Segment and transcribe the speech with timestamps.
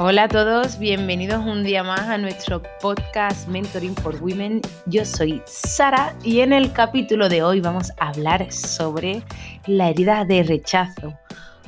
[0.00, 4.60] Hola a todos, bienvenidos un día más a nuestro podcast Mentoring for Women.
[4.86, 9.24] Yo soy Sara y en el capítulo de hoy vamos a hablar sobre
[9.66, 11.18] la herida de rechazo,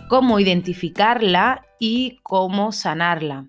[0.09, 3.49] cómo identificarla y cómo sanarla.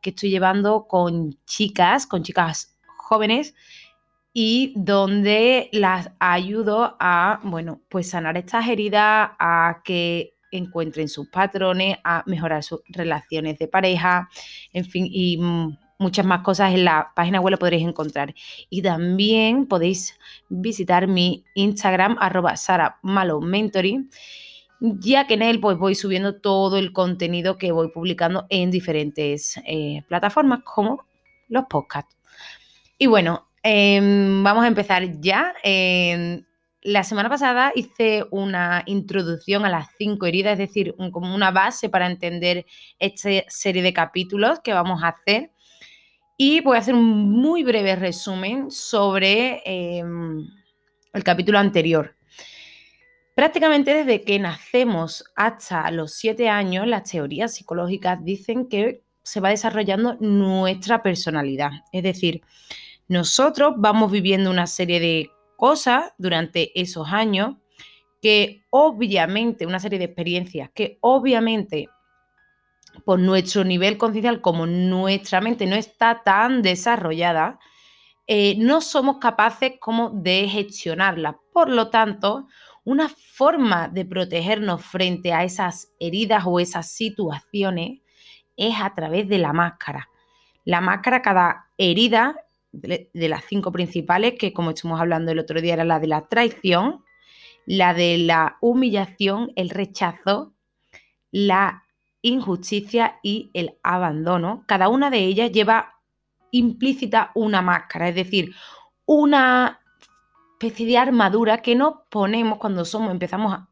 [0.00, 3.54] que estoy llevando con chicas, con chicas jóvenes
[4.32, 11.98] y donde las ayudo a, bueno, pues sanar estas heridas, a que encuentren sus patrones,
[12.02, 14.28] a mejorar sus relaciones de pareja,
[14.72, 15.38] en fin, y
[15.98, 18.34] muchas más cosas en la página web lo podréis encontrar.
[18.70, 24.10] Y también podéis visitar mi Instagram, arroba Sara Malo Mentoring,
[24.80, 29.60] ya que en él pues, voy subiendo todo el contenido que voy publicando en diferentes
[29.66, 31.04] eh, plataformas como
[31.48, 32.16] los podcasts.
[32.98, 35.54] Y bueno, em, vamos a empezar ya.
[36.84, 41.88] La semana pasada hice una introducción a las cinco heridas, es decir, como una base
[41.88, 42.66] para entender
[42.98, 45.50] esta serie de capítulos que vamos a hacer.
[46.36, 50.48] Y voy a hacer un muy breve resumen sobre em,
[51.12, 52.16] el capítulo anterior.
[53.36, 59.50] Prácticamente desde que nacemos hasta los siete años, las teorías psicológicas dicen que se va
[59.50, 61.70] desarrollando nuestra personalidad.
[61.92, 62.42] Es decir,
[63.08, 67.56] nosotros vamos viviendo una serie de cosas durante esos años
[68.20, 71.88] que obviamente, una serie de experiencias que obviamente
[73.04, 77.58] por nuestro nivel conciencial, como nuestra mente no está tan desarrollada,
[78.26, 81.38] eh, no somos capaces como de gestionarla.
[81.52, 82.48] Por lo tanto,
[82.84, 88.00] una forma de protegernos frente a esas heridas o esas situaciones
[88.56, 90.08] es a través de la máscara.
[90.64, 92.36] La máscara, cada herida
[92.72, 96.26] de, las cinco principales, que como estuvimos hablando el otro día era la de la
[96.28, 97.04] traición,
[97.66, 100.54] la de la humillación, el rechazo,
[101.30, 101.83] la
[102.24, 104.64] injusticia y el abandono.
[104.66, 106.00] Cada una de ellas lleva
[106.50, 108.54] implícita una máscara, es decir,
[109.04, 109.80] una
[110.52, 113.68] especie de armadura que nos ponemos cuando somos, empezamos a,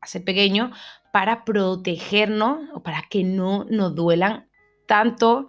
[0.00, 0.76] a ser pequeños
[1.12, 4.50] para protegernos o para que no nos duelan
[4.86, 5.48] tanto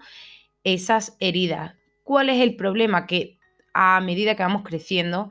[0.63, 1.75] esas heridas.
[2.05, 3.05] ¿Cuál es el problema?
[3.05, 3.37] Que
[3.73, 5.29] a medida que vamos creciendo,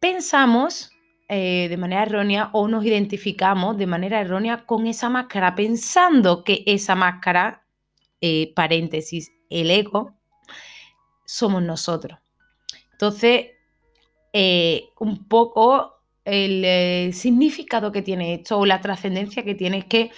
[0.00, 0.92] pensamos
[1.28, 6.62] eh, de manera errónea o nos identificamos de manera errónea con esa máscara, pensando que
[6.66, 7.64] esa máscara,
[8.20, 10.14] eh, paréntesis, el ego,
[11.24, 12.18] somos nosotros.
[12.92, 13.48] Entonces,
[14.32, 15.94] eh, un poco
[16.24, 20.10] el significado que tiene esto o la trascendencia que tiene es que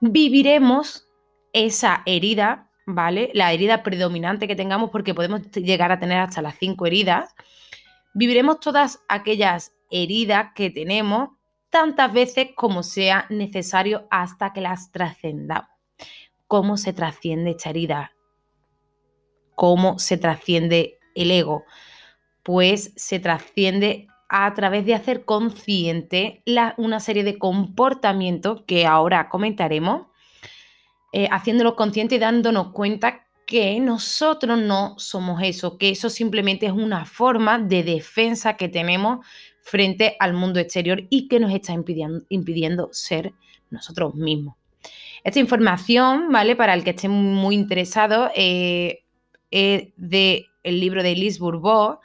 [0.00, 1.06] viviremos
[1.52, 3.30] esa herida ¿vale?
[3.34, 7.34] La herida predominante que tengamos, porque podemos llegar a tener hasta las cinco heridas,
[8.14, 11.30] viviremos todas aquellas heridas que tenemos
[11.70, 15.70] tantas veces como sea necesario hasta que las trascendamos.
[16.46, 18.12] ¿Cómo se trasciende esta herida?
[19.54, 21.64] ¿Cómo se trasciende el ego?
[22.42, 26.42] Pues se trasciende a través de hacer consciente
[26.76, 30.08] una serie de comportamientos que ahora comentaremos
[31.12, 36.72] eh, haciéndolo consciente y dándonos cuenta que nosotros no somos eso, que eso simplemente es
[36.72, 39.24] una forma de defensa que tenemos
[39.64, 43.32] frente al mundo exterior y que nos está impidiendo, impidiendo ser
[43.70, 44.56] nosotros mismos.
[45.24, 46.54] Esta información, ¿vale?
[46.54, 49.04] Para el que esté muy interesado, eh,
[49.50, 51.98] es del libro de Liz Bourbeau.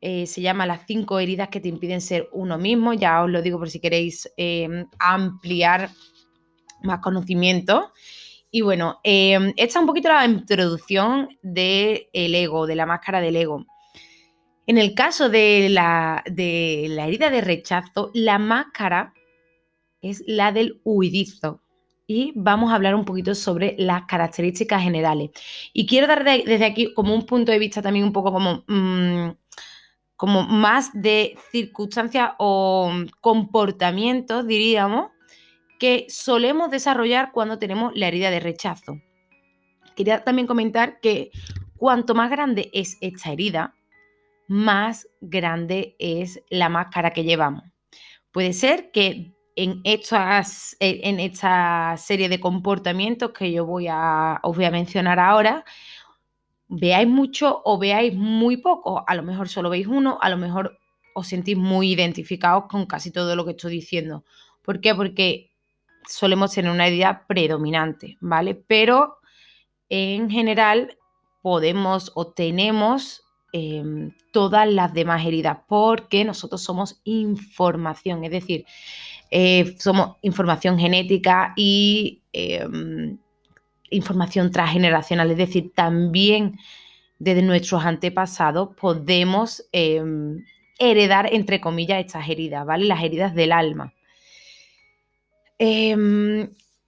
[0.00, 2.94] Eh, se llama Las cinco heridas que te impiden ser uno mismo.
[2.94, 4.32] Ya os lo digo por si queréis
[4.98, 5.90] ampliar
[6.82, 7.92] más conocimiento.
[8.50, 13.36] Y bueno, eh, esta es un poquito la introducción del ego, de la máscara del
[13.36, 13.66] ego.
[14.66, 19.12] En el caso de la, de la herida de rechazo, la máscara
[20.00, 21.60] es la del huidizo.
[22.06, 25.30] Y vamos a hablar un poquito sobre las características generales.
[25.72, 29.30] Y quiero dar desde aquí como un punto de vista también un poco como, mm,
[30.16, 35.10] como más de circunstancias o comportamientos, diríamos,
[35.80, 39.00] que solemos desarrollar cuando tenemos la herida de rechazo.
[39.96, 41.30] Quería también comentar que
[41.76, 43.74] cuanto más grande es esta herida,
[44.52, 47.64] más grande es la máscara que llevamos.
[48.30, 54.54] Puede ser que en, estas, en esta serie de comportamientos que yo voy a, os
[54.54, 55.64] voy a mencionar ahora,
[56.68, 59.04] veáis mucho o veáis muy poco.
[59.06, 60.78] A lo mejor solo veis uno, a lo mejor
[61.14, 64.24] os sentís muy identificados con casi todo lo que estoy diciendo.
[64.62, 64.94] ¿Por qué?
[64.94, 65.50] Porque
[66.06, 68.54] solemos tener una herida predominante, ¿vale?
[68.54, 69.16] Pero
[69.88, 70.98] en general
[71.40, 73.22] podemos o tenemos
[73.52, 78.64] em, todas las demás heridas porque nosotros somos información, es decir,
[79.30, 83.18] eh, somos información genética y em,
[83.90, 86.58] información transgeneracional, es decir, también
[87.18, 90.44] desde nuestros antepasados podemos em,
[90.78, 92.86] heredar, entre comillas, estas heridas, ¿vale?
[92.86, 93.94] Las heridas del alma.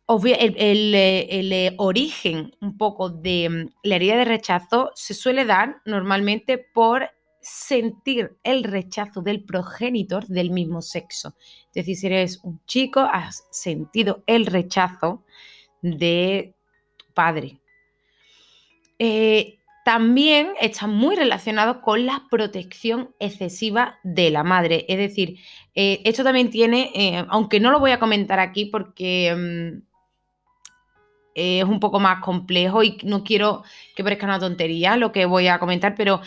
[0.07, 6.59] El, el, origen un poco de mm, la herida de rechazo se suele dar normalmente
[6.59, 7.09] por
[7.41, 11.35] sentir el rechazo del progenitor del mismo sexo.
[11.69, 15.25] Es decir, si eres un chico, has sentido el rechazo
[15.81, 16.55] de
[16.97, 17.61] tu padre.
[18.99, 24.87] Eh, también está muy relacionado con la protección excesiva de la madre.
[24.89, 25.39] Es decir,
[25.75, 29.83] eh, esto también tiene, eh, aunque no lo voy a comentar aquí porque
[31.35, 33.65] mm, es un poco más complejo y no quiero
[33.95, 36.21] que parezca una tontería lo que voy a comentar, pero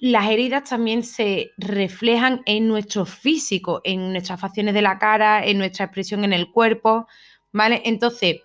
[0.00, 5.58] las heridas también se reflejan en nuestro físico, en nuestras facciones de la cara, en
[5.58, 7.08] nuestra expresión en el cuerpo,
[7.52, 7.82] ¿vale?
[7.84, 8.36] Entonces,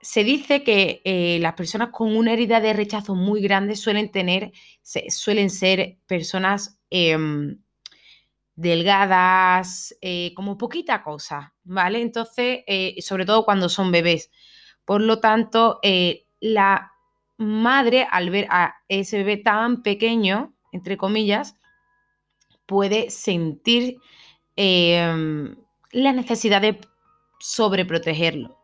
[0.00, 4.52] se dice que eh, las personas con una herida de rechazo muy grande suelen tener,
[4.82, 7.58] suelen ser personas em,
[8.56, 12.00] delgadas, eh, como poquita cosa, ¿vale?
[12.00, 14.30] Entonces, eh, sobre todo cuando son bebés.
[14.84, 15.80] Por lo tanto,
[16.40, 16.92] la
[17.38, 21.56] madre, al ver a ese bebé tan pequeño, entre comillas,
[22.66, 23.98] puede sentir
[24.56, 25.56] em,
[25.92, 26.80] la necesidad de
[27.38, 28.58] sobreprotegerlo.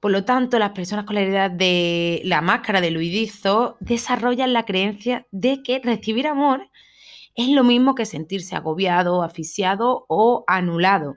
[0.00, 4.66] Por lo tanto, las personas con la herida de la máscara de Luidizo desarrollan la
[4.66, 6.68] creencia de que recibir amor
[7.34, 11.16] es lo mismo que sentirse agobiado, asfixiado o anulado.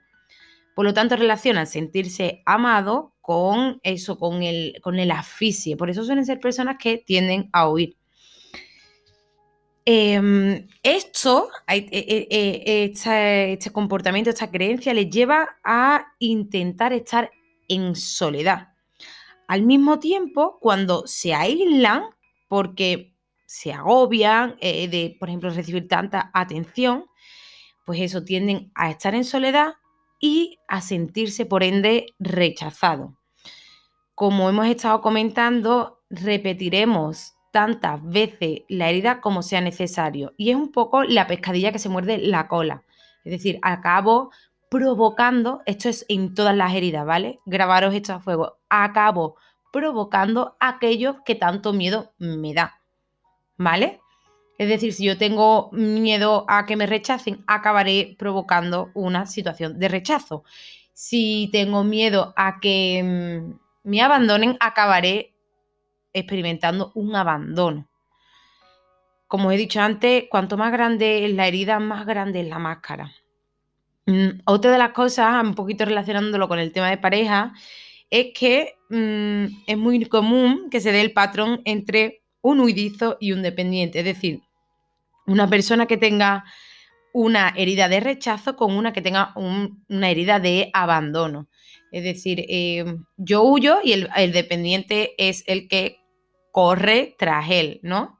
[0.73, 5.75] Por lo tanto, relacionan sentirse amado con eso, con el, con el asfixie.
[5.75, 7.97] Por eso suelen ser personas que tienden a huir.
[9.83, 12.93] Em, esto, e, e, e,
[13.51, 17.29] este comportamiento, esta creencia, les lleva a intentar estar
[17.67, 18.69] en soledad.
[19.49, 22.03] Al mismo tiempo, cuando se aíslan,
[22.47, 23.13] porque
[23.45, 27.03] se agobian eh, de, por ejemplo, recibir tanta atención,
[27.85, 29.73] pues eso tienden a estar en soledad
[30.19, 33.15] y a sentirse, por ende, rechazado.
[34.15, 40.33] Como hemos estado comentando, repetiremos tantas veces la herida como sea necesario.
[40.37, 42.83] Y es un poco la pescadilla que se muerde la cola.
[43.23, 44.31] Es decir, acabo
[44.69, 47.39] provocando, esto es en todas las heridas, ¿vale?
[47.45, 49.37] Grabaros esto a fuego, acabo
[49.71, 52.81] provocando aquello que tanto miedo me da,
[53.57, 54.01] ¿vale?
[54.57, 59.87] Es decir, si yo tengo miedo a que me rechacen, acabaré provocando una situación de
[59.87, 60.43] rechazo.
[60.93, 65.35] Si tengo miedo a que mm, me abandonen, acabaré
[66.11, 67.87] experimentando un abandono.
[69.27, 73.11] Como he dicho antes, cuanto más grande es la herida, más grande es la máscara.
[74.07, 77.53] Mm, otra de las cosas, un poquito relacionándolo con el tema de pareja,
[78.09, 83.33] es que mm, es muy común que se dé el patrón entre un huidizo y
[83.33, 83.99] un dependiente.
[83.99, 84.41] Es decir,
[85.27, 86.45] una persona que tenga
[87.13, 91.47] una herida de rechazo con una que tenga una herida de abandono.
[91.91, 92.85] Es decir, eh,
[93.17, 95.99] yo huyo y el, el, dependiente es el que
[96.51, 98.17] corre tras él, ¿no?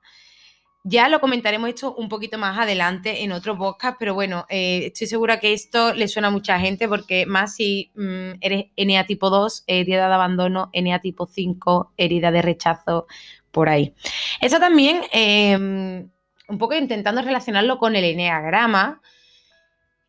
[0.89, 5.07] Ya lo comentaremos esto un poquito más adelante en otro podcast, pero bueno, eh, estoy
[5.07, 9.29] segura que esto le suena a mucha gente porque más si mm, eres NA tipo
[9.29, 13.05] 2, herida de abandono, NA tipo 5, herida de rechazo,
[13.51, 13.93] por ahí.
[14.39, 16.09] Eso también, em,
[16.47, 19.01] un poco intentando relacionarlo con el eneagrama,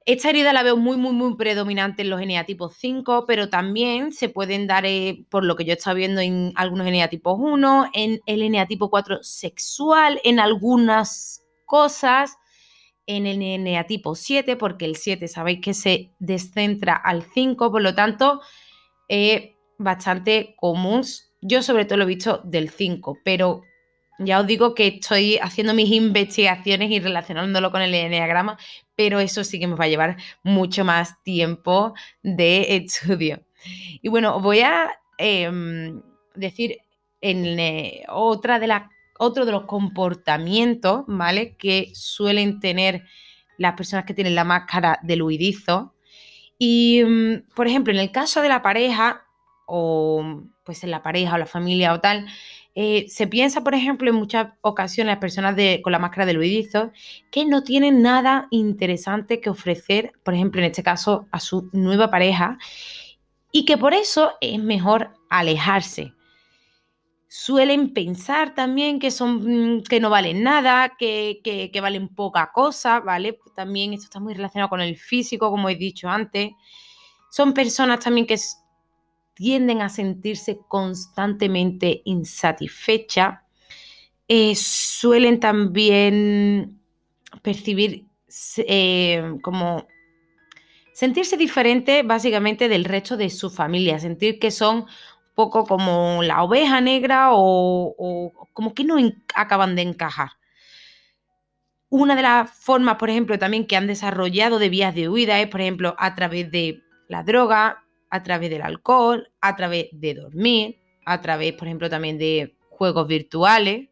[0.08, 4.30] esta herida la veo muy, muy, muy predominante en los eneatipos 5, pero también se
[4.30, 8.22] pueden dar, eh, por lo que yo he estado viendo en algunos eneatipos 1, en
[8.24, 12.38] el eneatipo 4 sexual, en algunas cosas,
[13.06, 17.94] en el eneatipo 7, porque el 7 sabéis que se descentra al 5, por lo
[17.94, 18.40] tanto,
[19.08, 21.02] es bastante común.
[21.42, 23.60] Yo sobre todo lo he visto del 5, pero
[24.18, 28.58] ya os digo que estoy haciendo mis investigaciones y relacionándolo con el eneagrama,
[28.94, 33.42] pero eso sí que me va a llevar mucho más tiempo de estudio.
[34.02, 36.02] Y bueno, voy a em,
[36.34, 36.78] decir
[37.20, 38.82] en otra de las
[39.18, 41.56] otro de los comportamientos, ¿vale?
[41.56, 43.04] Que suelen tener
[43.56, 45.94] las personas que tienen la máscara del huidizo.
[46.56, 49.26] Y, mm, por ejemplo, en el caso de la pareja,
[49.66, 52.26] o pues en la pareja o la familia o tal,
[52.80, 56.92] eh, se piensa, por ejemplo, en muchas ocasiones las personas con la máscara de luidizo
[57.32, 62.08] que no tienen nada interesante que ofrecer, por ejemplo, en este caso, a su nueva
[62.08, 62.56] pareja.
[63.50, 66.12] y que por eso es mejor alejarse.
[67.26, 73.00] Suelen pensar también que, son, mm, que no valen nada, que, que valen poca cosa,
[73.00, 73.40] ¿vale?
[73.56, 76.52] También esto está muy relacionado con el físico, como he dicho antes.
[77.30, 78.38] Son personas también que
[79.38, 83.38] tienden a sentirse constantemente insatisfechas.
[84.26, 86.80] Eh, suelen también
[87.40, 88.06] percibir
[88.56, 89.86] eh, como
[90.92, 94.86] sentirse diferente básicamente del resto de su familia, sentir que son un
[95.36, 98.96] poco como la oveja negra o, o como que no
[99.36, 100.30] acaban de encajar.
[101.90, 105.46] Una de las formas, por ejemplo, también que han desarrollado de vías de huida es,
[105.46, 110.78] por ejemplo, a través de la droga, a través del alcohol, a través de dormir,
[111.04, 113.88] a través, por ejemplo, también de juegos virtuales.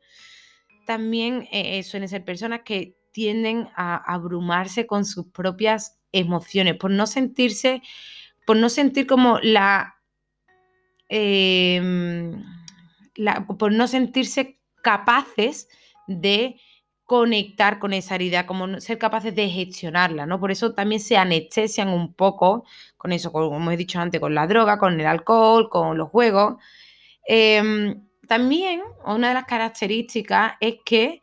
[0.87, 6.91] También eh, eh, suelen ser personas que tienden a abrumarse con sus propias emociones, por
[6.91, 7.83] no sentirse,
[8.47, 9.97] por no sentir como la,
[11.09, 12.43] em,
[13.59, 15.69] por no sentirse capaces
[16.07, 16.61] de
[17.07, 20.41] conectar con esa herida, como ser capaces de gestionarla, ¿no?
[20.41, 22.65] Por eso también se anestesian un poco
[22.97, 26.57] con eso, como he dicho antes, con la droga, con el alcohol, con los juegos.
[27.27, 31.23] Em, también una de las características es que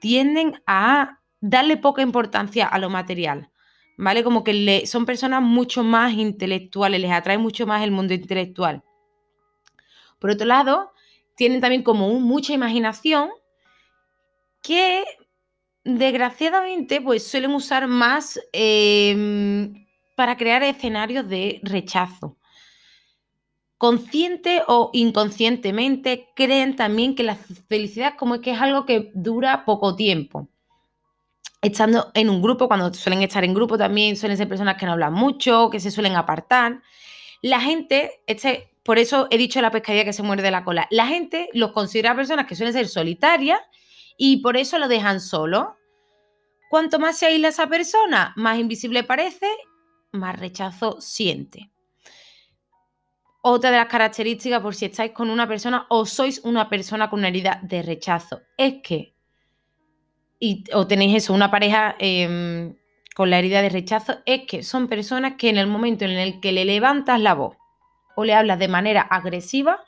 [0.00, 3.50] tienden a darle poca importancia a lo material,
[3.96, 4.22] ¿vale?
[4.22, 8.84] Como que son personas mucho más intelectuales, les atrae mucho más el mundo intelectual.
[10.20, 10.92] Por otro lado,
[11.36, 13.30] tienen también como mucha imaginación
[14.68, 15.02] que
[15.82, 22.36] desgraciadamente pues suelen usar más em, para crear escenarios de rechazo.
[23.78, 29.64] Consciente o inconscientemente creen también que la felicidad como es que es algo que dura
[29.64, 30.50] poco tiempo.
[31.62, 34.92] Estando en un grupo, cuando suelen estar en grupo también suelen ser personas que no
[34.92, 36.82] hablan mucho, que se suelen apartar.
[37.40, 41.06] La gente, este, por eso he dicho la pescadilla que se muerde la cola, la
[41.06, 43.60] gente los considera personas que suelen ser solitarias
[44.18, 45.76] y por eso lo dejan solo.
[46.68, 49.46] Cuanto más se aísla esa persona, más invisible parece,
[50.12, 51.70] más rechazo siente.
[53.40, 57.20] Otra de las características, por si estáis con una persona o sois una persona con
[57.20, 59.14] una herida de rechazo, es que,
[60.40, 62.76] y, o tenéis eso, una pareja em,
[63.14, 66.40] con la herida de rechazo, es que son personas que en el momento en el
[66.40, 67.56] que le levantas la voz
[68.16, 69.84] o le hablas de manera agresiva,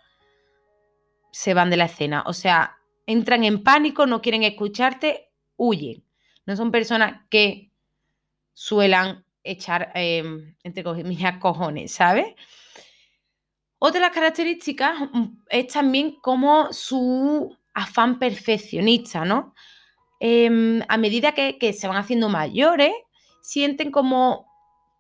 [1.33, 2.23] se van de la escena.
[2.27, 2.80] O sea,
[3.11, 6.05] entran en pánico, no quieren escucharte, huyen.
[6.47, 7.73] No son personas que
[8.53, 12.27] suelan echar, em, entre comillas, cojones, ¿sabes?
[13.81, 19.55] Otra de las características mm, es también como su afán perfeccionista, ¿no?
[20.21, 22.93] Em, a medida que, se van haciendo mayores,
[23.43, 24.47] sienten como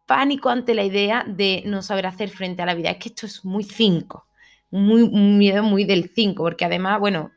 [0.07, 2.91] pánico ante la idea de no saber hacer frente a la vida.
[2.91, 4.27] Es que esto es muy 5,
[4.71, 7.31] muy, un miedo muy del 5, porque además, bueno,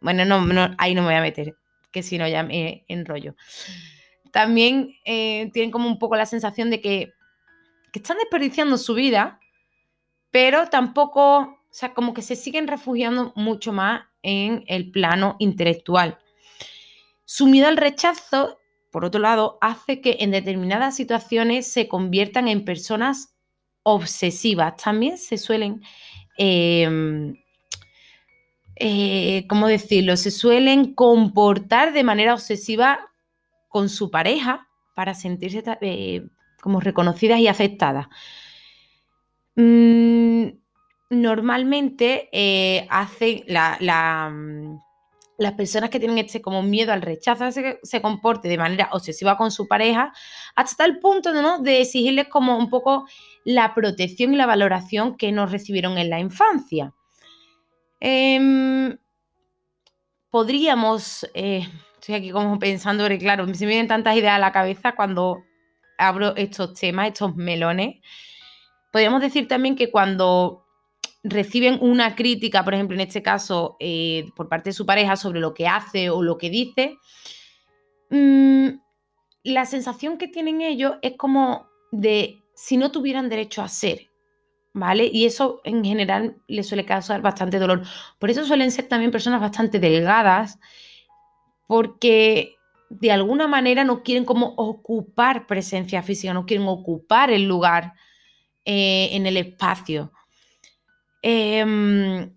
[0.00, 1.54] bueno, no, ahí no me voy a meter,
[1.90, 3.34] que si no ya me enrollo.
[4.32, 7.12] También eh, tienen como un poco la sensación de que,
[7.92, 9.40] están desperdiciando su vida,
[10.30, 16.18] pero tampoco, o sea, como que se siguen refugiando mucho más en el plano intelectual.
[17.24, 18.58] Su miedo al rechazo,
[18.92, 23.34] por otro lado, hace que en determinadas situaciones se conviertan en personas
[23.82, 24.76] obsesivas.
[24.76, 25.82] También se suelen
[26.38, 27.34] em,
[28.82, 30.16] eh, ¿cómo decirlo?
[30.16, 33.10] Se suelen comportar de manera obsesiva
[33.68, 36.26] con su pareja para sentirse eh,
[36.62, 38.08] como reconocidas y aceptadas.
[39.54, 40.46] Mm,
[41.10, 44.78] normalmente eh, hacen mm,
[45.36, 49.50] las personas que tienen este como miedo al rechazo se, se de manera obsesiva con
[49.50, 50.14] su pareja
[50.56, 51.58] hasta el punto ¿no?
[51.58, 53.06] de exigirles como un poco
[53.44, 56.94] la protección y la valoración que no recibieron en la infancia.
[58.00, 58.96] Em,
[60.30, 64.52] podríamos, eh, estoy aquí como pensando, porque claro, se me vienen tantas ideas a la
[64.52, 65.44] cabeza cuando
[65.98, 67.96] abro estos temas, estos melones.
[68.90, 70.64] Podríamos decir también que cuando
[71.22, 75.40] reciben una crítica, por ejemplo, en este caso, eh, por parte de su pareja sobre
[75.40, 76.96] lo que hace o lo que dice,
[78.08, 78.68] mm,
[79.44, 84.09] la sensación que tienen ellos es como de si no tuvieran derecho a ser.
[84.72, 85.10] ¿Vale?
[85.12, 87.82] Y eso en general le suele causar bastante dolor.
[88.18, 90.58] Por eso suelen ser también personas bastante delgadas,
[91.66, 92.56] porque
[92.88, 97.94] de alguna manera no quieren como ocupar presencia física, no quieren ocupar el lugar
[98.64, 100.12] eh, en el espacio.
[101.22, 102.32] Em,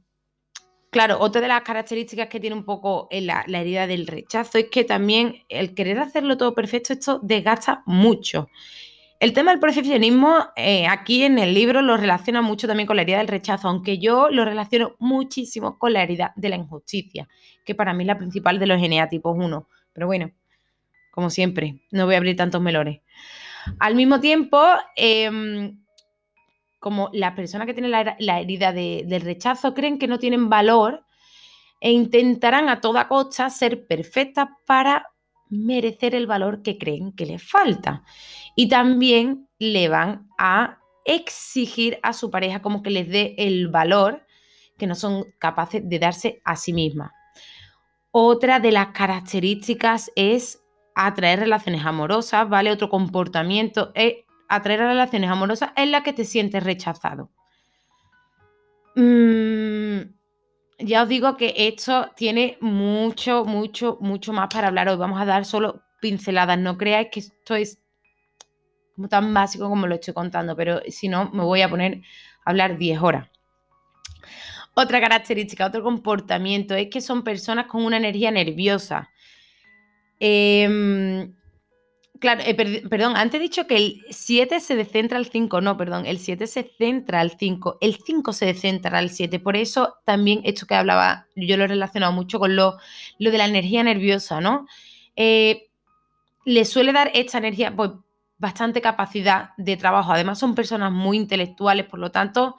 [0.89, 4.69] claro, otra de las características que tiene un poco la, la, herida del rechazo es
[4.69, 8.49] que también el querer hacerlo todo perfecto, esto desgasta mucho.
[9.19, 13.03] El tema del perfeccionismo eh, aquí en el libro lo relaciona mucho también con la
[13.03, 17.27] herida del rechazo, aunque yo lo relaciono muchísimo con la herida de la injusticia,
[17.63, 19.67] que para mí es la principal de los eneatipos 1.
[19.93, 20.31] Pero bueno,
[21.11, 23.01] como siempre, no voy a abrir tantos melones.
[23.79, 24.61] Al mismo tiempo,
[24.95, 25.79] em,
[26.79, 31.05] como las personas que tienen la, herida del rechazo creen que no tienen valor
[31.79, 35.12] e intentarán a toda costa ser perfectas para
[35.53, 38.03] merecer el valor que creen que les falta.
[38.55, 44.25] Y también le van a exigir a su pareja como que les dé el valor
[44.77, 47.11] que no son capaces de darse a sí mismas.
[48.11, 50.63] Otra de las características es
[50.95, 52.71] atraer relaciones amorosas, ¿vale?
[52.71, 54.15] Otro comportamiento es
[54.47, 57.31] atraer relaciones amorosas en la que te sientes rechazado.
[58.95, 60.13] Mm,
[60.85, 64.89] ya os digo que esto tiene mucho, mucho, mucho más para hablar.
[64.89, 66.59] Hoy vamos a dar solo pinceladas.
[66.59, 67.79] No creáis que esto es
[68.95, 72.01] como tan básico como lo estoy contando, pero si no, me voy a poner
[72.45, 73.29] a hablar 10 horas.
[74.75, 79.09] Otra característica, otro comportamiento es que son personas con una energía nerviosa.
[80.19, 81.29] Eh,
[82.23, 82.55] Claro, eh,
[82.89, 86.47] perdón, antes he dicho que el 7 se descentra al 5, no, perdón, el 7
[86.47, 90.73] se centra al 5, el 5 se descentra al 7, por eso también esto que
[90.73, 92.77] hablaba, yo lo he relacionado mucho con lo,
[93.19, 94.67] lo de la energía nerviosa, ¿no?
[95.17, 95.67] Eh,
[96.45, 97.91] le suele dar esta energía, pues,
[98.37, 102.55] bastante capacidad de trabajo, además son personas muy intelectuales, por lo tanto,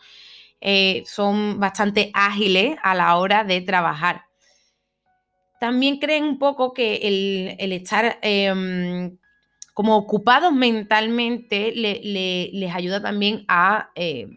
[0.61, 4.25] eh, son bastante ágiles a la hora de trabajar.
[5.59, 9.17] También creen un poco que el, el estar em,
[9.75, 14.29] como ocupados mentalmente les ayuda también a eh,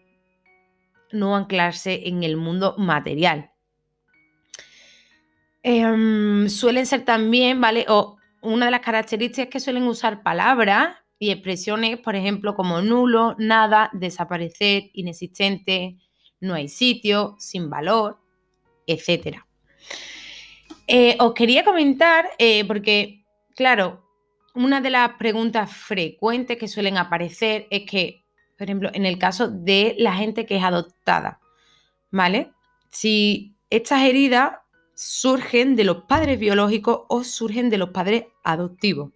[1.12, 3.52] no anclarse en el mundo material.
[5.62, 7.86] Em, suelen ser también, ¿vale?
[7.88, 12.82] O una de las características es que suelen usar palabras y expresiones, por ejemplo, como
[12.82, 15.98] nulo, nada, desaparecer, inexistente,
[16.40, 18.20] no hay sitio, sin valor,
[18.86, 19.40] etc.
[20.88, 24.07] Eh, os quería comentar, eh, porque, claro,
[24.58, 28.26] una de las preguntas frecuentes que suelen aparecer es que,
[28.58, 31.40] por ejemplo, en el caso de la gente que es adoptada,
[32.12, 32.52] ¿vale?
[32.90, 34.54] Si estas heridas
[34.96, 39.12] surgen de los padres biológicos o surgen de los padres adoptivos.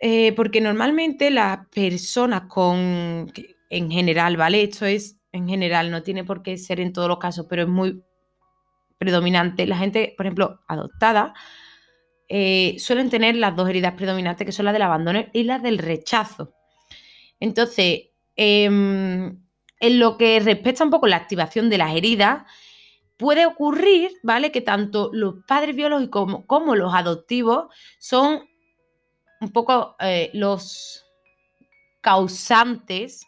[0.00, 3.30] Eh, porque normalmente las personas con,
[3.70, 4.62] en general, ¿vale?
[4.62, 7.68] Esto es en general, no tiene por qué ser en todos los casos, pero es
[7.68, 8.02] muy
[8.98, 9.66] predominante.
[9.66, 11.34] La gente, por ejemplo, adoptada,
[12.28, 15.78] eh, suelen tener las dos heridas predominantes, que son las del abandono y las del
[15.78, 16.54] rechazo.
[17.40, 19.38] Entonces, em,
[19.80, 22.44] en lo que respecta un poco la activación de las heridas,
[23.16, 24.50] puede ocurrir, ¿vale?
[24.50, 27.66] Que tanto los padres biológicos como, los adoptivos
[27.98, 28.48] son
[29.40, 31.04] un poco eh, los
[32.00, 33.26] causantes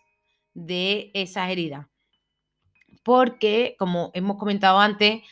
[0.55, 1.87] de esas heridas.
[3.03, 5.23] Porque, como hemos comentado antes,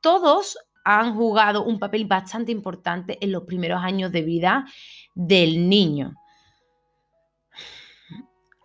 [0.00, 0.58] todos
[0.98, 4.66] han jugado un papel bastante importante en los primeros años de vida
[5.14, 6.14] del niño.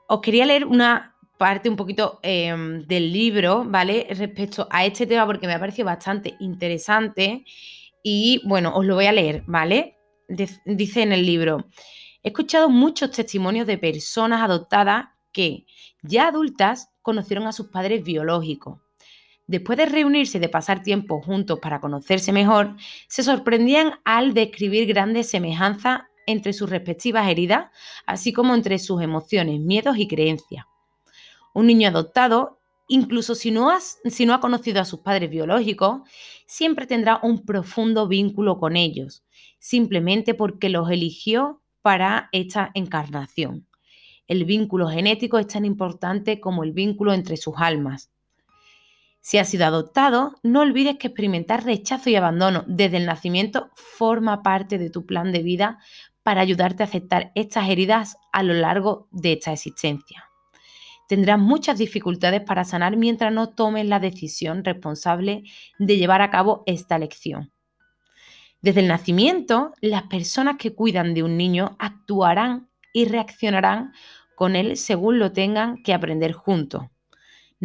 [0.08, 4.08] Os quería leer una parte un poquito em, del libro, ¿vale?
[4.10, 7.44] Respecto a este tema porque me ha parecido bastante interesante
[8.02, 9.92] y bueno, os lo voy a leer, ¿vale?
[10.66, 11.68] dice en el libro,
[12.24, 15.68] he escuchado muchos testimonios de personas adoptadas que,
[16.02, 18.85] ya adultas, conocieron a sus padres biológicos
[19.48, 22.76] Después de reunirse y de pasar tiempo juntos para conocerse mejor,
[23.08, 27.68] se sorprendían al describir grandes semejanzas entre sus respectivas heridas,
[28.08, 30.66] así como entre sus emociones, miedos y creencias.
[31.54, 36.02] Un niño adoptado, incluso si no, si no ha conocido a sus padres biológicos,
[36.48, 39.24] siempre tendrá un profundo vínculo con ellos,
[39.60, 43.68] simplemente porque los eligió para esta encarnación.
[44.28, 48.12] El vínculo genético es tan importante como el vínculo entre sus almas.
[49.26, 54.44] Si has sido adoptado, no olvides que experimentar rechazo y abandono desde el nacimiento forma
[54.44, 55.80] parte de tu plan de vida
[56.22, 60.26] para ayudarte a aceptar estas heridas a lo largo de esta existencia.
[61.08, 65.42] Tendrás muchas dificultades para sanar mientras no tomes la decisión responsable
[65.80, 67.52] de llevar a cabo esta lección.
[68.62, 73.92] Desde el nacimiento, las personas que cuidan de un niño actuarán y reaccionarán
[74.36, 76.84] con él según lo tengan que aprender juntos.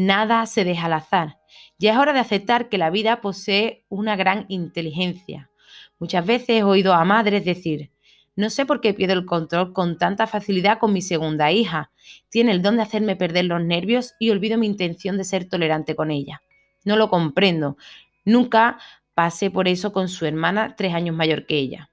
[0.01, 1.41] Nada se deja al azar
[1.81, 5.51] ya es hora de aceptar que la vida posee una gran inteligencia.
[5.99, 7.91] Muchas veces he oído a madres decir,
[8.37, 11.91] no sé por qué pierdo el control con tanta facilidad con mi segunda hija.
[12.29, 15.97] Tiene el don de hacerme perder los nervios y olvido mi intención de ser tolerante
[15.97, 16.43] con ella.
[16.85, 17.79] No lo comprendo.
[18.27, 18.79] Nunca
[19.15, 21.91] pasé por eso con su hermana tres años mayor que ella.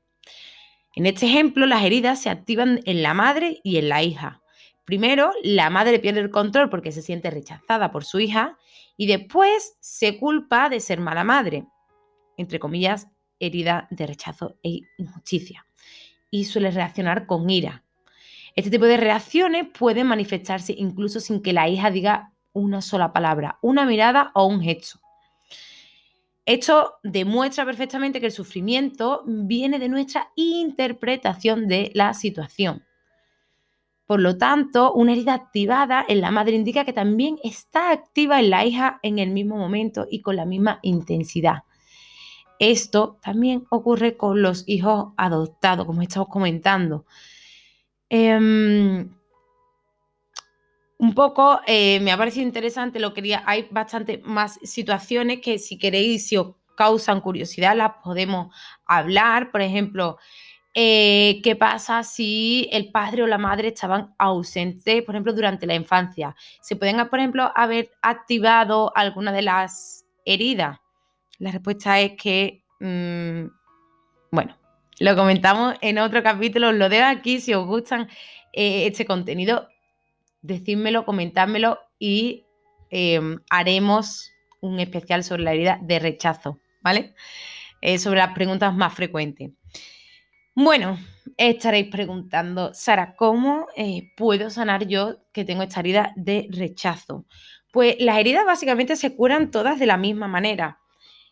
[0.95, 4.41] En este ejemplo, las heridas se activan en la madre y en la hija.
[4.87, 8.57] Primero, la madre pierde el control porque se siente rechazada por su hija
[8.95, 11.67] y después se culpa de ser mala madre,
[12.37, 15.65] entre comillas, herida de rechazo e injusticia.
[16.31, 17.83] Y suele reaccionar con ira.
[18.55, 23.59] Este tipo de reacciones pueden manifestarse incluso sin que la hija diga una sola palabra,
[23.61, 25.01] una mirada o un gesto.
[26.45, 32.86] Esto demuestra perfectamente que el sufrimiento viene de nuestra interpretación de la situación.
[34.07, 38.49] Por lo tanto, una herida activada en la madre indica que también está activa en
[38.49, 41.63] la hija en el mismo momento y con la misma intensidad.
[42.57, 47.05] Esto también ocurre con los hijos adoptados, como estamos comentando.
[48.09, 49.13] Em,
[50.99, 55.77] un poco eh, me ha parecido interesante, lo quería, hay bastante más situaciones que si
[55.77, 59.51] queréis, si os causan curiosidad, las podemos hablar.
[59.51, 60.17] Por ejemplo,
[60.79, 65.73] eh, qué pasa si el padre o la madre estaban ausentes, por ejemplo, durante la
[65.73, 66.35] infancia.
[66.61, 70.77] ¿Se pueden, por ejemplo, haber activado alguna de las heridas?
[71.39, 73.47] La respuesta es que, mm,
[74.31, 74.55] bueno,
[74.99, 78.07] lo comentamos en otro capítulo, lo dejo aquí si os gustan
[78.53, 79.67] eh, este contenido,
[80.43, 82.45] decídmelo, comentádmelo y
[82.91, 87.15] em, haremos un especial sobre la herida de rechazo, ¿vale?
[87.81, 89.53] Eh, sobre las preguntas más frecuentes.
[90.59, 90.97] Bueno,
[91.37, 97.25] estaréis preguntando, Sara, ¿cómo eh, puedo sanar yo que tengo esta herida de rechazo?
[97.71, 100.79] Pues las heridas básicamente se curan todas de la misma manera.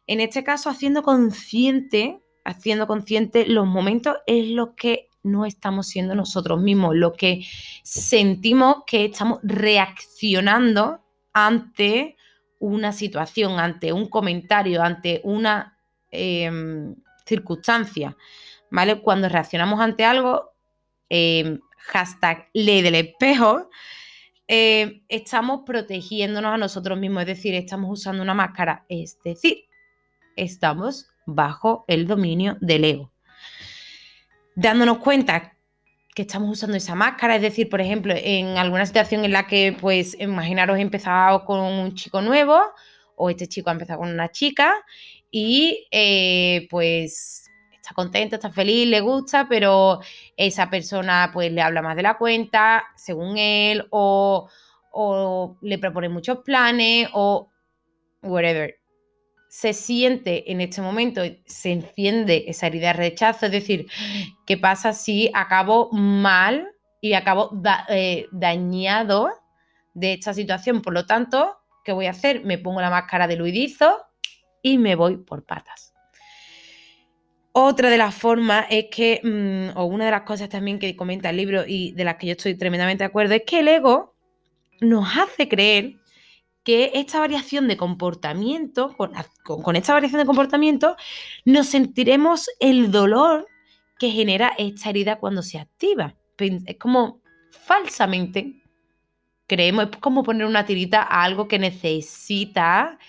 [0.05, 6.13] En este caso, haciendo consciente, haciendo consciente los momentos es lo que no estamos siendo
[6.13, 7.43] nosotros mismos, lo que
[7.81, 11.01] sentimos que estamos reaccionando
[11.33, 12.15] ante
[12.59, 15.79] una situación, ante un comentario, ante una
[16.11, 16.93] em,
[17.25, 18.15] circunstancia.
[18.71, 19.01] ¿Vale?
[19.01, 20.51] Cuando reaccionamos ante algo,
[21.09, 23.69] em, hashtag ley del espejo,
[24.47, 29.65] em, estamos protegiéndonos a nosotros mismos, es decir, estamos usando una máscara, es decir,
[30.35, 33.11] estamos bajo el dominio del ego.
[34.55, 35.55] Dándonos cuenta
[36.15, 39.75] que estamos usando esa máscara, es decir, por ejemplo, en alguna situación en la que,
[39.79, 42.61] pues, imaginaros, empezado con un chico nuevo
[43.17, 44.73] o este chico ha empezado con una chica
[45.29, 47.51] y, eh, pues,
[47.85, 49.99] está contento, está feliz, le gusta, pero
[50.35, 54.49] esa persona pues le habla más de la cuenta, según él, o,
[55.61, 57.51] le propone muchos planes, o
[58.23, 58.75] whatever.
[59.49, 63.87] Se siente en este momento, se enciende esa herida de rechazo, es decir,
[64.47, 66.67] ¿qué pasa si acabo mal
[67.01, 67.51] y acabo
[67.89, 69.29] eh, dañado
[69.93, 70.81] de esta situación?
[70.81, 72.43] Por lo tanto, ¿qué voy a hacer?
[72.43, 73.95] Me pongo la máscara de Luidizo
[74.63, 75.94] y me voy por patas.
[77.57, 81.29] Otra de las formas es que, mm, o una de las cosas también que comenta
[81.29, 84.13] el libro y de las que yo estoy tremendamente de acuerdo, es que el ego
[84.81, 85.93] nos hace creer
[86.65, 90.97] que esta variación de comportamiento, con, esta variación de comportamiento,
[91.45, 93.47] nos sentiremos el dolor
[93.99, 96.13] que genera esta herida cuando se activa.
[96.37, 98.63] Es como falsamente
[99.47, 102.99] creemos, es como poner una tirita a algo que necesita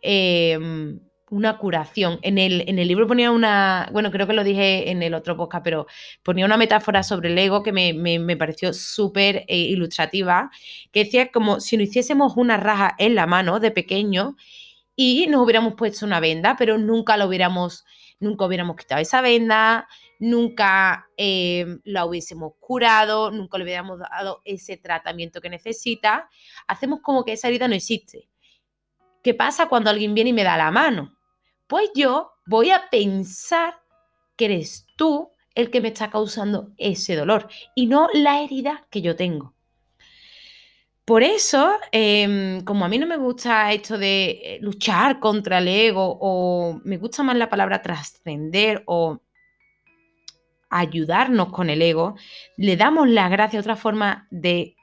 [0.00, 2.18] em, una curación.
[2.22, 5.36] En el, en el libro ponía una, bueno, creo que lo dije en el otro
[5.36, 5.86] podcast, pero
[6.22, 10.50] ponía una metáfora sobre el ego que me, pareció súper eh, ilustrativa,
[10.92, 14.36] que decía como si nos hiciésemos una raja en la mano de pequeño
[14.96, 17.84] y nos hubiéramos puesto una venda, pero nunca lo hubiéramos,
[18.18, 19.88] nunca hubiéramos quitado esa venda,
[20.18, 26.28] nunca eh, la hubiésemos curado, nunca le hubiéramos dado ese tratamiento que necesita.
[26.66, 28.28] Hacemos como que esa herida no existe.
[29.22, 31.19] ¿Qué pasa cuando alguien viene y me da la mano?
[31.70, 33.80] Pues yo voy a pensar
[34.36, 39.02] que eres tú el que me está causando ese dolor y no la herida que
[39.02, 39.54] yo tengo.
[41.04, 45.68] Por eso, em, como a mí no me gusta esto de eh, luchar contra el
[45.68, 49.20] ego o me gusta más la palabra trascender o
[50.70, 52.16] ayudarnos con el ego,
[52.56, 53.60] le damos las gracias.
[53.60, 54.74] Otra forma de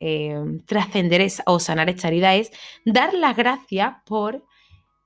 [0.00, 2.50] em, trascender o sanar esta herida es
[2.86, 4.42] dar las gracias por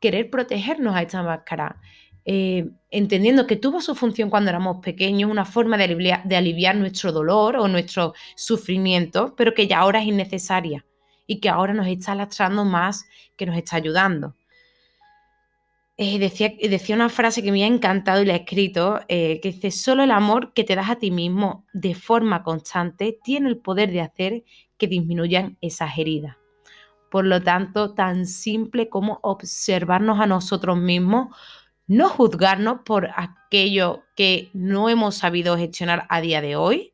[0.00, 1.80] querer protegernos a esta máscara,
[2.24, 7.56] eh, entendiendo que tuvo su función cuando éramos pequeños, una forma de aliviar, nuestro dolor
[7.56, 10.84] o nuestro sufrimiento, pero que ya ahora es innecesaria
[11.26, 13.06] y que ahora nos está lastrando más
[13.36, 14.34] que nos está ayudando.
[15.96, 19.50] Eh, decía, decía, una frase que me ha encantado y la he escrito, eh, que
[19.50, 23.58] dice, solo el amor que te das a ti mismo de forma constante tiene el
[23.58, 24.44] poder de hacer
[24.76, 26.37] que disminuyan esas heridas.
[27.10, 31.34] Por lo tanto, tan simple como observarnos a nosotros mismos,
[31.86, 36.92] no juzgarnos por aquello que no hemos sabido gestionar a día de hoy,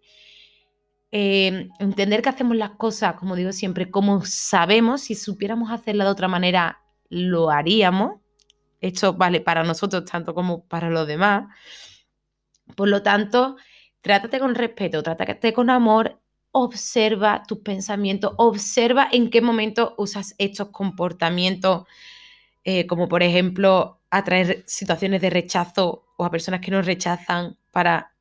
[1.11, 6.11] eh, entender que hacemos las cosas, como digo siempre, como sabemos, si supiéramos hacerla de
[6.11, 8.21] otra manera, lo haríamos.
[8.81, 11.47] Esto vale para nosotros tanto como para los demás.
[12.77, 13.57] Por lo tanto,
[14.01, 16.21] trátate con respeto, trátate con amor,
[16.57, 21.85] observa tus pensamientos, observa en qué momento usas estos comportamientos,
[22.63, 28.15] eh, como por ejemplo atraer situaciones de rechazo o a personas que nos rechazan para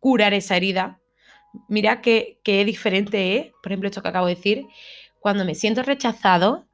[0.00, 1.00] curar esa herida.
[1.68, 4.66] Mira qué, qué diferente es, por ejemplo, esto que acabo de decir,
[5.20, 6.66] cuando me siento rechazado,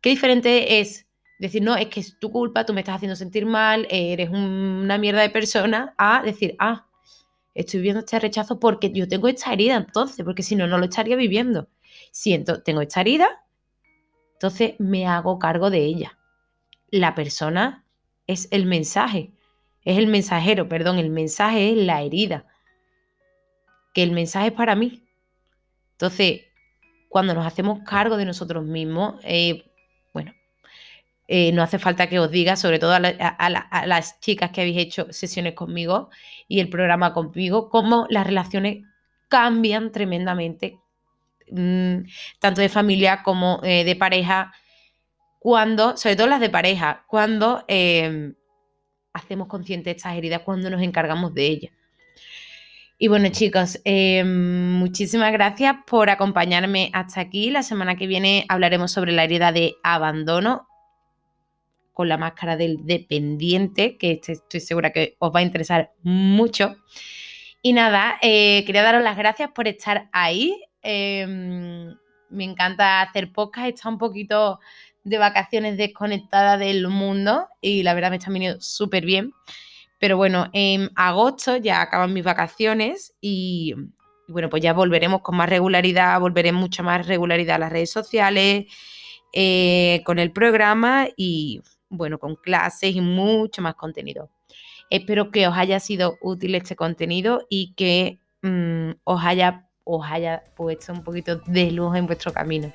[0.00, 1.08] qué diferente es
[1.40, 4.98] decir, no, es que es tu culpa, tú me estás haciendo sentir mal, eres una
[4.98, 6.86] mierda de persona, a decir, ah,
[7.54, 10.84] estoy viviendo este rechazo porque yo tengo esta herida entonces, porque si no, no lo
[10.84, 11.68] estaría viviendo.
[12.10, 13.44] Siento, tengo esta herida,
[14.34, 16.18] entonces me hago cargo de ella.
[16.90, 17.84] La persona
[18.26, 19.32] es el mensaje,
[19.84, 22.46] es el mensajero, perdón, el mensaje es la herida,
[23.94, 25.04] que el mensaje es para mí.
[25.92, 26.42] Entonces,
[27.08, 29.71] cuando nos hacemos cargo de nosotros mismos, eh,
[31.34, 35.06] eh, no hace falta que os diga, sobre todo a, las chicas que habéis hecho
[35.14, 36.10] sesiones conmigo
[36.46, 38.84] y el programa conmigo, cómo las relaciones
[39.28, 40.78] cambian tremendamente,
[41.50, 42.00] mm,
[42.38, 44.52] tanto de familia como eh, de pareja,
[45.38, 48.34] cuando, sobre todo las de pareja, cuando em,
[49.14, 51.72] hacemos conscientes estas heridas, cuando nos encargamos de ellas.
[52.98, 57.48] Y bueno, chicos, em, muchísimas gracias por acompañarme hasta aquí.
[57.50, 60.68] La semana que viene hablaremos sobre la herida de abandono
[61.92, 66.76] con la máscara del dependiente, que este, estoy segura que os va a interesar mucho.
[67.60, 70.64] Y nada, eh, quería daros las gracias por estar ahí.
[70.82, 71.94] Em,
[72.30, 74.58] me encanta hacer podcast, está un poquito
[75.04, 79.32] de vacaciones desconectada del mundo y la verdad me está viniendo súper bien.
[79.98, 83.74] Pero bueno, en agosto ya acaban mis vacaciones y,
[84.26, 87.90] y, bueno, pues ya volveremos con más regularidad, volveré mucha más regularidad a las redes
[87.90, 88.66] sociales,
[89.34, 94.30] eh, con el programa y bueno, con clases y mucho más contenido.
[94.90, 100.42] Espero que os haya sido útil este contenido y que mm, os, haya, os haya
[100.56, 102.72] puesto un poquito de luz en vuestro camino.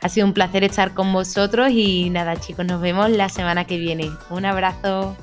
[0.00, 3.78] Ha sido un placer estar con vosotros y nada chicos, nos vemos la semana que
[3.78, 4.10] viene.
[4.30, 5.16] Un abrazo.